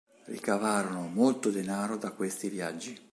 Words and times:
Ricavarono 0.25 1.09
molto 1.09 1.51
denaro 1.51 1.95
da 1.95 2.09
questi 2.09 2.49
viaggi. 2.49 3.09